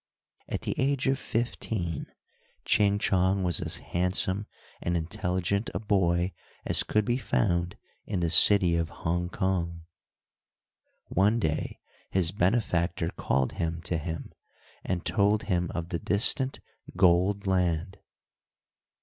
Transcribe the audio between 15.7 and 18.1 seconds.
of the distant gold land.